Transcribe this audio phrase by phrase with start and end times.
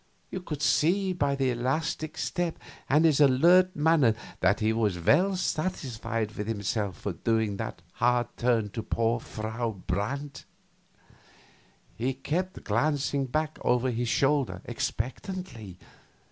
[0.31, 2.57] You could see by his elastic step
[2.89, 8.25] and his alert manner that he was well satisfied with himself for doing that hard
[8.35, 10.45] turn for poor Frau Brandt.
[11.95, 15.77] He kept glancing back over his shoulder expectantly.